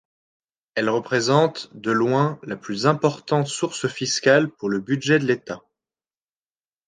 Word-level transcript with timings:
Elle 0.73 0.89
représente, 0.89 1.69
de 1.75 1.91
loin, 1.91 2.39
la 2.41 2.55
plus 2.55 2.87
importante 2.87 3.45
source 3.45 3.87
fiscale 3.87 4.49
pour 4.49 4.67
le 4.67 4.79
budget 4.79 5.19
de 5.19 5.25
l'État. 5.27 5.61